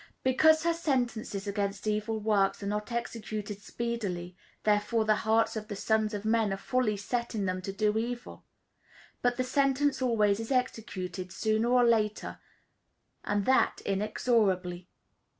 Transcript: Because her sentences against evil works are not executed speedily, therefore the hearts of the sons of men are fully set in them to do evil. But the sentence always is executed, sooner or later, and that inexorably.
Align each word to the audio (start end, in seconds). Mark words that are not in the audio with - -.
Because 0.23 0.63
her 0.63 0.73
sentences 0.73 1.45
against 1.45 1.85
evil 1.85 2.19
works 2.19 2.63
are 2.63 2.65
not 2.65 2.91
executed 2.91 3.61
speedily, 3.61 4.35
therefore 4.63 5.05
the 5.05 5.17
hearts 5.29 5.55
of 5.55 5.67
the 5.67 5.75
sons 5.75 6.15
of 6.15 6.25
men 6.25 6.51
are 6.51 6.57
fully 6.57 6.97
set 6.97 7.35
in 7.35 7.45
them 7.45 7.61
to 7.61 7.71
do 7.71 7.95
evil. 7.95 8.43
But 9.21 9.37
the 9.37 9.43
sentence 9.43 10.01
always 10.01 10.39
is 10.39 10.51
executed, 10.51 11.31
sooner 11.31 11.67
or 11.69 11.83
later, 11.85 12.39
and 13.23 13.45
that 13.45 13.79
inexorably. 13.85 14.87